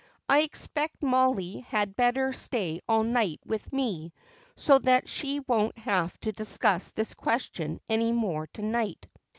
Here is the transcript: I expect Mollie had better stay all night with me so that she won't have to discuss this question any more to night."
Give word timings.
I 0.27 0.39
expect 0.41 1.03
Mollie 1.03 1.59
had 1.59 1.95
better 1.95 2.33
stay 2.33 2.81
all 2.89 3.03
night 3.03 3.39
with 3.45 3.71
me 3.71 4.13
so 4.55 4.79
that 4.79 5.07
she 5.07 5.41
won't 5.41 5.77
have 5.77 6.19
to 6.21 6.31
discuss 6.31 6.89
this 6.89 7.13
question 7.13 7.79
any 7.87 8.11
more 8.11 8.47
to 8.53 8.63
night." 8.63 9.05